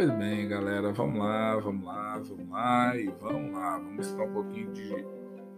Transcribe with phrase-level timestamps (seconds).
[0.00, 3.76] Pois bem, galera, vamos lá, vamos lá, vamos lá e vamos lá.
[3.76, 5.06] Vamos estudar um pouquinho de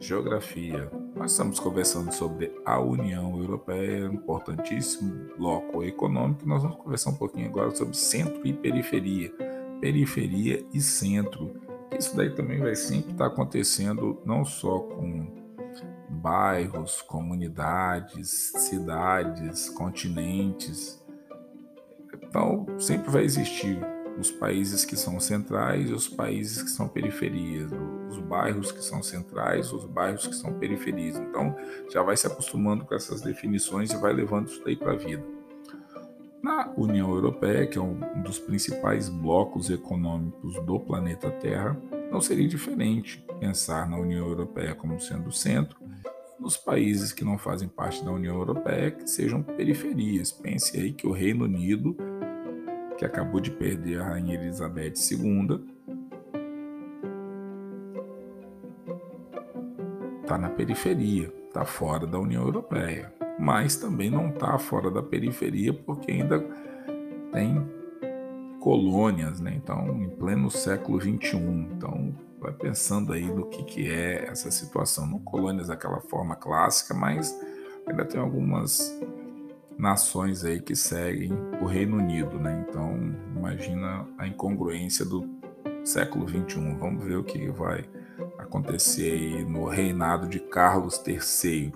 [0.00, 0.90] geografia.
[1.14, 6.44] Nós estamos conversando sobre a União Europeia, importantíssimo bloco econômico.
[6.44, 9.32] Nós vamos conversar um pouquinho agora sobre centro e periferia.
[9.80, 11.54] Periferia e centro.
[11.96, 15.24] Isso daí também vai sempre estar acontecendo não só com
[16.08, 21.00] bairros, comunidades, cidades, continentes.
[22.24, 23.78] Então, sempre vai existir
[24.18, 27.70] os países que são centrais e os países que são periferias,
[28.08, 31.16] os bairros que são centrais, os bairros que são periferias.
[31.16, 31.56] Então,
[31.90, 35.24] já vai se acostumando com essas definições e vai levando isso daí para a vida.
[36.42, 42.48] Na União Europeia, que é um dos principais blocos econômicos do planeta Terra, não seria
[42.48, 45.80] diferente pensar na União Europeia como sendo o centro,
[46.38, 50.32] nos países que não fazem parte da União Europeia, que sejam periferias.
[50.32, 51.96] Pense aí que o Reino Unido
[53.02, 55.60] que acabou de perder a Rainha Elizabeth II,
[60.22, 65.74] está na periferia, está fora da União Europeia, mas também não está fora da periferia
[65.74, 66.38] porque ainda
[67.32, 67.68] tem
[68.60, 69.52] colônias, né?
[69.56, 71.38] Então, em pleno século XXI,
[71.72, 75.08] então vai pensando aí no que, que é essa situação.
[75.08, 77.36] Não colônias daquela forma clássica, mas
[77.84, 78.96] ainda tem algumas
[79.82, 82.64] nações aí que seguem o Reino Unido, né?
[82.68, 82.96] Então,
[83.36, 85.28] imagina a incongruência do
[85.82, 86.78] século 21.
[86.78, 87.84] Vamos ver o que vai
[88.38, 91.72] acontecer aí no reinado de Carlos III.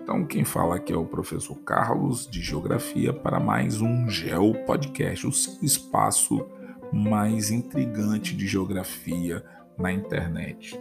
[0.00, 5.26] Então, quem fala aqui é o professor Carlos de Geografia para mais um Geo Podcast,
[5.26, 5.30] o
[5.60, 6.46] espaço
[6.92, 9.44] mais intrigante de geografia
[9.76, 10.80] na internet.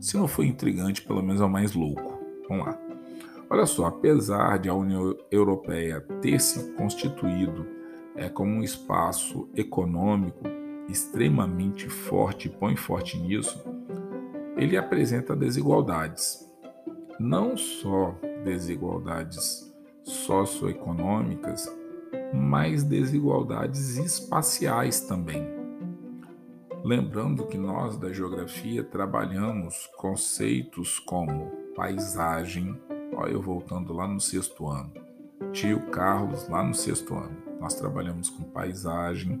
[0.00, 2.18] Se não for intrigante, pelo menos é o mais louco.
[2.48, 2.89] Vamos lá.
[3.52, 7.66] Olha só, apesar de a União Europeia ter se constituído
[8.14, 10.44] é, como um espaço econômico
[10.88, 13.60] extremamente forte, põe forte nisso,
[14.56, 16.48] ele apresenta desigualdades.
[17.18, 19.68] Não só desigualdades
[20.04, 21.76] socioeconômicas,
[22.32, 25.44] mas desigualdades espaciais também.
[26.84, 32.78] Lembrando que nós da geografia trabalhamos conceitos como paisagem,
[33.28, 34.92] Eu voltando lá no sexto ano.
[35.52, 37.36] Tio Carlos, lá no sexto ano.
[37.60, 39.40] Nós trabalhamos com paisagem,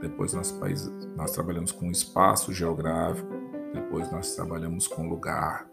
[0.00, 0.90] depois nós, pais...
[1.16, 3.28] nós trabalhamos com espaço geográfico,
[3.72, 5.68] depois nós trabalhamos com lugar.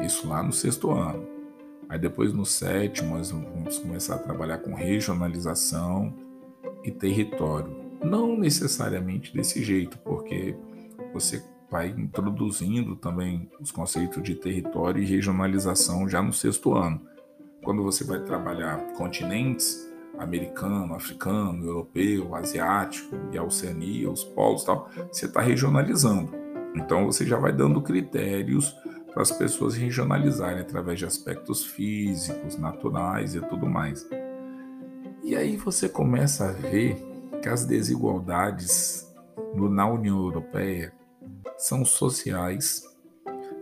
[0.00, 1.26] Isso lá no sexto ano.
[1.88, 6.12] Aí depois no sétimo nós vamos começar a trabalhar com regionalização
[6.82, 7.84] e território.
[8.04, 10.56] Não necessariamente desse jeito, porque
[11.12, 17.00] você vai introduzindo também os conceitos de território e regionalização já no sexto ano.
[17.62, 24.88] Quando você vai trabalhar continentes, americano, africano, europeu, asiático e a Oceania, os polos tal,
[25.10, 26.32] você está regionalizando.
[26.74, 28.74] Então você já vai dando critérios
[29.12, 34.06] para as pessoas regionalizarem através de aspectos físicos, naturais e tudo mais.
[35.24, 36.96] E aí você começa a ver
[37.42, 39.12] que as desigualdades
[39.54, 40.92] na União Europeia
[41.58, 42.84] são sociais,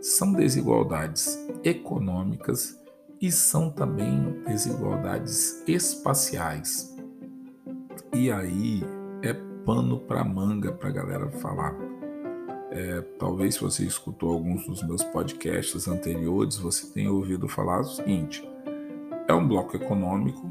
[0.00, 2.78] são desigualdades econômicas
[3.20, 6.94] e são também desigualdades espaciais.
[8.12, 8.82] E aí
[9.22, 9.32] é
[9.64, 11.74] pano para manga para a galera falar.
[12.70, 17.84] É, talvez se você escutou alguns dos meus podcasts anteriores, você tenha ouvido falar o
[17.84, 18.46] seguinte:
[19.28, 20.50] é um bloco econômico,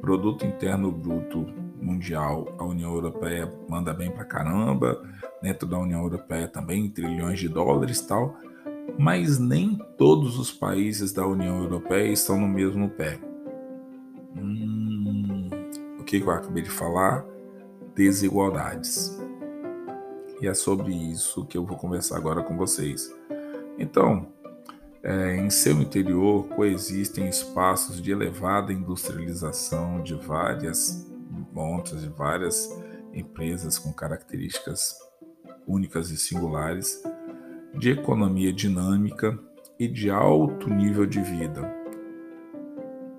[0.00, 1.46] produto interno bruto
[1.80, 5.00] mundial, a União Europeia manda bem pra caramba,
[5.42, 8.36] dentro da União Europeia também, trilhões de dólares tal,
[8.98, 13.18] mas nem todos os países da União Europeia estão no mesmo pé.
[14.36, 15.50] Hum,
[15.98, 17.26] o que eu acabei de falar?
[17.94, 19.18] Desigualdades.
[20.40, 23.14] E é sobre isso que eu vou conversar agora com vocês.
[23.78, 24.28] Então,
[25.02, 31.10] é, em seu interior coexistem espaços de elevada industrialização de várias
[31.52, 32.70] montas, de várias
[33.12, 34.96] empresas com características
[35.66, 37.02] únicas e singulares,
[37.78, 39.38] de economia dinâmica
[39.78, 41.82] e de alto nível de vida.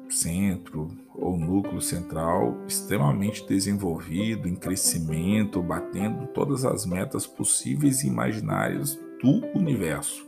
[0.10, 9.00] Centro ou núcleo central extremamente desenvolvido, em crescimento, batendo todas as metas possíveis e imaginárias
[9.22, 10.28] do universo,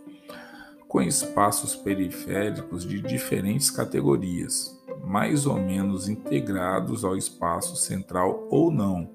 [0.88, 4.75] com espaços periféricos de diferentes categorias,
[5.06, 9.09] mais ou menos integrados ao espaço central ou não,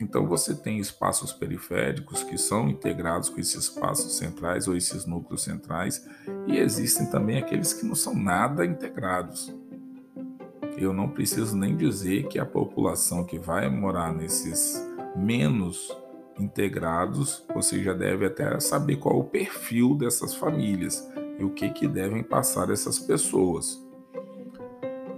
[0.00, 5.42] então você tem espaços periféricos que são integrados com esses espaços centrais ou esses núcleos
[5.42, 6.04] centrais,
[6.46, 9.52] e existem também aqueles que não são nada integrados,
[10.80, 14.82] eu não preciso nem dizer que a população que vai morar nesses
[15.14, 15.94] menos
[16.38, 21.06] integrados, você já deve até saber qual o perfil dessas famílias
[21.38, 23.78] e o que, que devem passar essas pessoas.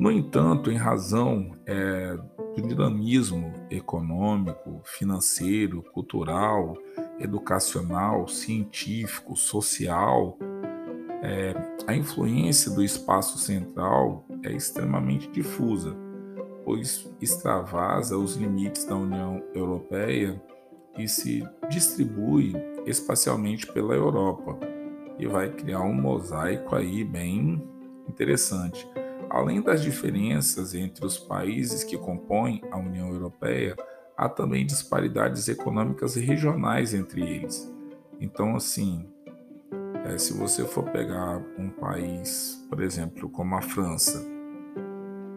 [0.01, 2.19] No entanto, em razão é,
[2.61, 6.77] dinamismo econômico, financeiro, cultural,
[7.19, 10.37] educacional, científico, social,
[11.23, 11.55] é,
[11.87, 15.97] a influência do espaço central é extremamente difusa,
[16.65, 20.43] pois extravasa os limites da União Europeia
[20.99, 22.55] e se distribui
[22.87, 24.59] espacialmente pela Europa
[25.19, 27.63] e vai criar um mosaico aí bem
[28.09, 28.87] interessante.
[29.31, 33.77] Além das diferenças entre os países que compõem a União Europeia,
[34.17, 37.73] há também disparidades econômicas regionais entre eles.
[38.21, 39.09] Então, assim,
[40.05, 44.25] é, se você for pegar um país, por exemplo, como a França,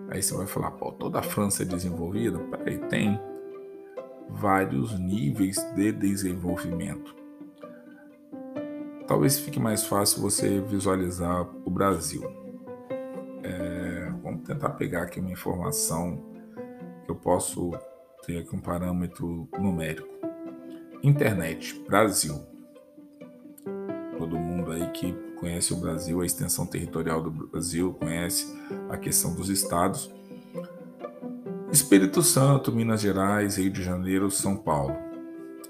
[0.10, 2.40] aí você vai falar, pô, toda a França é desenvolvida?
[2.40, 3.20] Peraí, tem
[4.30, 7.16] vários níveis de desenvolvimento.
[9.08, 12.45] Talvez fique mais fácil você visualizar o Brasil.
[14.46, 16.24] Tentar pegar aqui uma informação
[17.04, 17.72] que eu posso
[18.26, 20.08] ter aqui um parâmetro numérico.
[21.02, 22.42] Internet, Brasil.
[24.18, 28.56] Todo mundo aí que conhece o Brasil, a extensão territorial do Brasil, conhece
[28.90, 30.14] a questão dos estados.
[31.72, 34.96] Espírito Santo, Minas Gerais, Rio de Janeiro, São Paulo.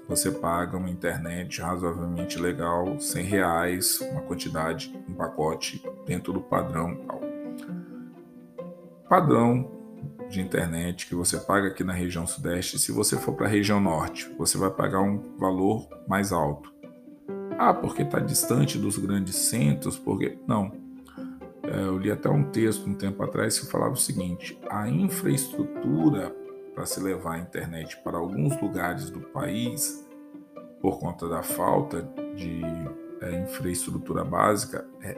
[0.08, 6.96] Você paga uma internet razoavelmente legal, 100 reais, uma quantidade, um pacote dentro do padrão.
[9.08, 9.70] Padrão
[10.28, 13.80] de internet que você paga aqui na região sudeste, se você for para a região
[13.80, 16.74] norte, você vai pagar um valor mais alto.
[17.58, 20.72] Ah, porque está distante dos grandes centros, porque não
[21.66, 26.34] é, eu li até um texto um tempo atrás que falava o seguinte: a infraestrutura
[26.74, 30.06] para se levar a internet para alguns lugares do país,
[30.80, 32.02] por conta da falta
[32.34, 32.62] de
[33.20, 35.16] é, infraestrutura básica, é,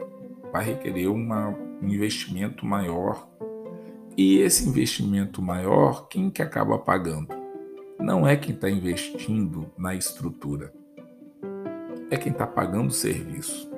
[0.51, 3.27] vai requerer uma, um investimento maior.
[4.21, 7.29] E esse investimento maior, quem que acaba pagando?
[7.97, 10.73] Não é quem está investindo na estrutura,
[12.11, 13.71] é quem está pagando o serviço.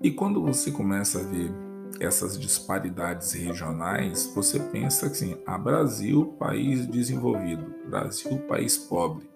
[0.00, 1.52] E quando você começa a ver
[2.00, 9.28] essas disparidades regionais, você pensa assim: ah, Brasil, país desenvolvido, Brasil, país pobre.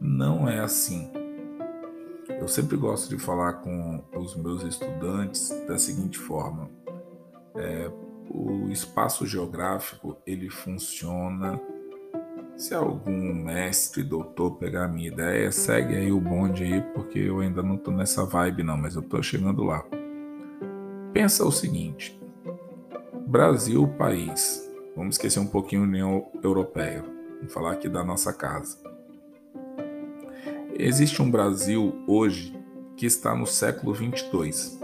[0.00, 1.10] Não é assim.
[2.28, 6.70] Eu sempre gosto de falar com os meus estudantes da seguinte forma:
[7.56, 7.90] é,
[8.30, 11.60] o espaço geográfico ele funciona.
[12.56, 17.40] Se algum mestre, doutor pegar a minha ideia, segue aí o bonde aí, porque eu
[17.40, 19.84] ainda não estou nessa vibe não, mas eu estou chegando lá.
[21.12, 22.20] Pensa o seguinte:
[23.26, 24.62] Brasil, país.
[24.94, 27.02] Vamos esquecer um pouquinho a União Europeia.
[27.38, 28.78] Vamos falar aqui da nossa casa.
[30.78, 32.54] Existe um Brasil hoje
[32.96, 34.78] que está no século 22.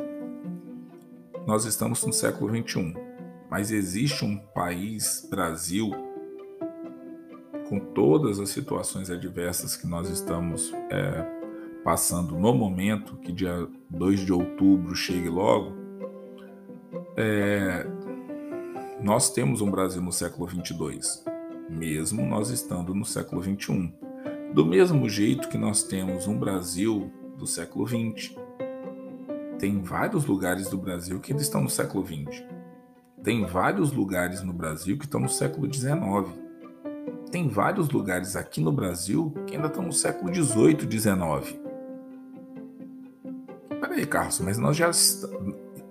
[1.46, 3.07] Nós estamos no século 21.
[3.50, 5.90] Mas existe um país, Brasil,
[7.68, 11.38] com todas as situações adversas que nós estamos é,
[11.84, 15.76] passando no momento, que dia 2 de outubro chegue logo,
[17.16, 17.86] é,
[19.02, 21.24] nós temos um Brasil no século 22,
[21.68, 23.92] mesmo nós estando no século 21.
[24.54, 28.36] Do mesmo jeito que nós temos um Brasil do século 20.
[29.58, 32.47] Tem vários lugares do Brasil que ainda estão no século 20.
[33.28, 36.32] Tem vários lugares no Brasil que estão no século 19.
[37.30, 41.60] Tem vários lugares aqui no Brasil que ainda estão no século 18, 19.
[43.82, 44.90] Peraí, Carlos, mas nós já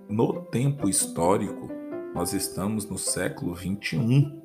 [0.10, 1.70] no tempo histórico,
[2.16, 4.42] nós estamos no século 21.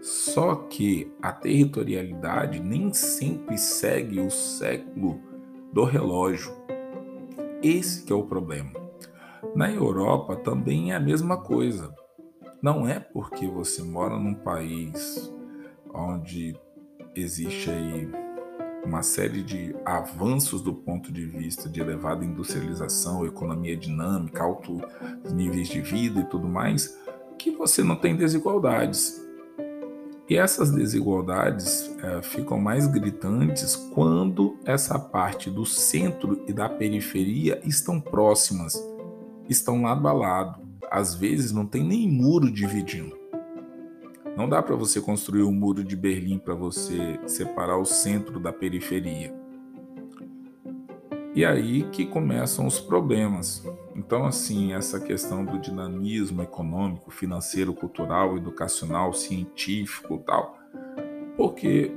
[0.00, 5.20] Só que a territorialidade nem sempre segue o século
[5.72, 6.52] do relógio.
[7.60, 8.85] Esse é o problema.
[9.54, 11.94] Na Europa também é a mesma coisa.
[12.62, 15.32] Não é porque você mora num país
[15.92, 16.58] onde
[17.14, 18.08] existe aí
[18.84, 24.80] uma série de avanços do ponto de vista de elevada industrialização, economia dinâmica, altos
[25.32, 26.96] níveis de vida e tudo mais,
[27.38, 29.20] que você não tem desigualdades.
[30.28, 37.60] E essas desigualdades é, ficam mais gritantes quando essa parte do centro e da periferia
[37.64, 38.74] estão próximas,
[39.48, 40.60] estão lado a lado.
[40.90, 43.16] Às vezes não tem nem muro dividindo.
[44.36, 48.52] Não dá para você construir um muro de Berlim para você separar o centro da
[48.52, 49.34] periferia.
[51.34, 53.62] E aí que começam os problemas.
[53.94, 60.58] Então, assim, essa questão do dinamismo econômico, financeiro, cultural, educacional, científico tal,
[61.36, 61.92] porque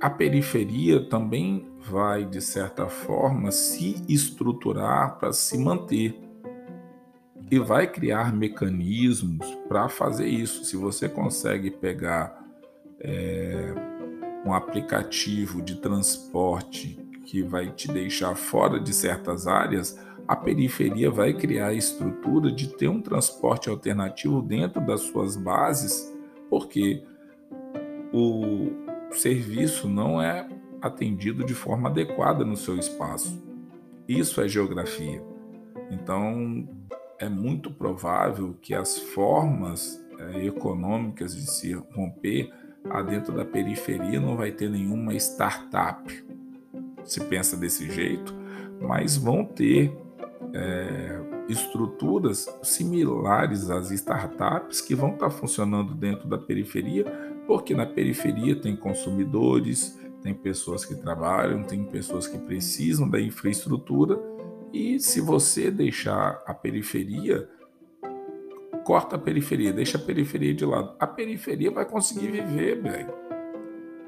[0.00, 6.20] a periferia também vai, de certa forma, se estruturar para se manter
[7.52, 10.64] e vai criar mecanismos para fazer isso.
[10.64, 12.42] Se você consegue pegar
[12.98, 13.74] é,
[14.42, 21.34] um aplicativo de transporte que vai te deixar fora de certas áreas, a periferia vai
[21.34, 26.10] criar a estrutura de ter um transporte alternativo dentro das suas bases,
[26.48, 27.04] porque
[28.14, 28.70] o
[29.10, 30.48] serviço não é
[30.80, 33.44] atendido de forma adequada no seu espaço.
[34.08, 35.22] Isso é geografia.
[35.90, 36.66] Então,
[37.22, 42.52] é muito provável que as formas é, econômicas de se romper
[42.90, 46.02] adentro da periferia não vai ter nenhuma startup,
[47.04, 48.34] se pensa desse jeito,
[48.80, 49.96] mas vão ter
[50.52, 57.04] é, estruturas similares às startups que vão estar funcionando dentro da periferia,
[57.46, 64.20] porque na periferia tem consumidores, tem pessoas que trabalham, tem pessoas que precisam da infraestrutura,
[64.72, 67.48] e se você deixar a periferia,
[68.84, 73.14] corta a periferia, deixa a periferia de lado, a periferia vai conseguir viver, velho.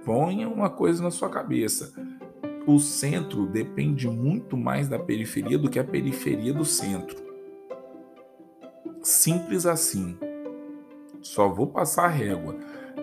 [0.04, 1.92] Ponha uma coisa na sua cabeça
[2.66, 7.22] o centro depende muito mais da periferia do que a periferia do centro.
[9.02, 10.16] Simples assim.
[11.20, 12.56] Só vou passar a régua.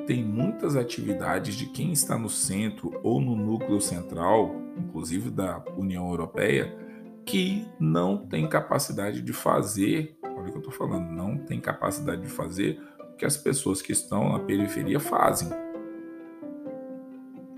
[0.07, 6.09] Tem muitas atividades de quem está no centro ou no núcleo central, inclusive da União
[6.09, 6.75] Europeia,
[7.25, 12.21] que não tem capacidade de fazer, olha o que eu estou falando, não tem capacidade
[12.21, 15.49] de fazer o que as pessoas que estão na periferia fazem.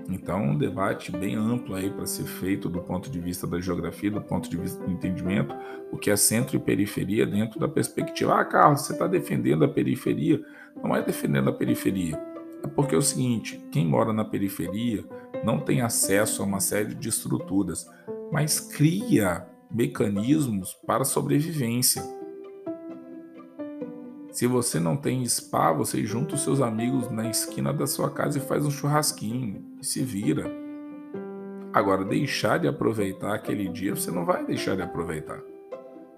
[0.10, 4.12] Então, um debate bem amplo aí para ser feito do ponto de vista da geografia,
[4.12, 5.56] do ponto de vista do entendimento,
[5.92, 8.40] o que é centro e periferia dentro da perspectiva.
[8.40, 10.44] Ah, Carlos, você está defendendo a periferia?
[10.84, 12.20] Não é defendendo a periferia.
[12.64, 15.06] É porque é o seguinte: quem mora na periferia
[15.44, 17.90] não tem acesso a uma série de estruturas,
[18.32, 22.04] mas cria mecanismos para sobrevivência.
[24.32, 28.38] Se você não tem spa, você junta os seus amigos na esquina da sua casa
[28.38, 30.50] e faz um churrasquinho e se vira.
[31.74, 35.42] Agora, deixar de aproveitar aquele dia, você não vai deixar de aproveitar.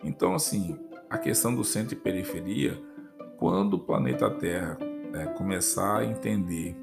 [0.03, 0.77] Então, assim,
[1.09, 2.81] a questão do centro e periferia,
[3.37, 4.77] quando o planeta Terra
[5.13, 6.75] é, começar a entender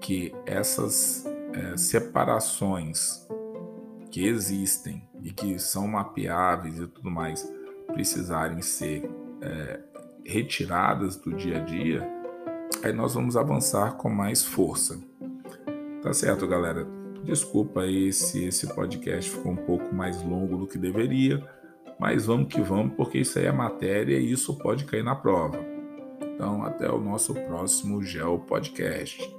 [0.00, 3.26] que essas é, separações
[4.10, 7.50] que existem e que são mapeáveis e tudo mais
[7.86, 9.80] precisarem ser é,
[10.24, 12.06] retiradas do dia a dia,
[12.82, 15.00] aí nós vamos avançar com mais força.
[16.02, 16.86] Tá certo, galera?
[17.24, 21.42] Desculpa aí se esse podcast ficou um pouco mais longo do que deveria,
[21.98, 25.58] mas vamos que vamos, porque isso aí é matéria e isso pode cair na prova.
[26.34, 29.34] Então, até o nosso próximo Geo Podcast.